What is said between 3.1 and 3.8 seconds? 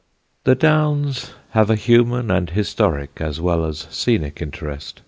as well